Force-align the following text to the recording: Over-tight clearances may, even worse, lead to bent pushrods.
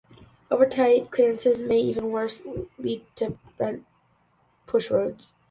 Over-tight 0.49 1.11
clearances 1.11 1.61
may, 1.61 1.79
even 1.79 2.09
worse, 2.11 2.41
lead 2.79 3.03
to 3.17 3.37
bent 3.59 3.85
pushrods. 4.65 5.31